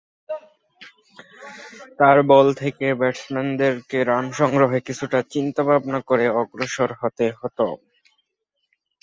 তার 1.99 2.17
বল 2.29 2.47
থেকে 2.61 2.85
ব্যাটসম্যানদেরকে 2.99 3.97
রান 4.03 4.25
সংগ্রহে 4.31 4.79
কিছুটা 4.87 5.19
চিন্তা-ভাবনা 5.33 5.99
করে 6.09 6.25
অগ্রসর 6.41 6.89
হতে 7.01 7.25
হতো। 7.39 7.65